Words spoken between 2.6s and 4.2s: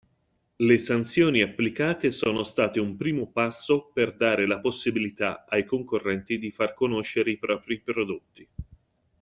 un primo passo per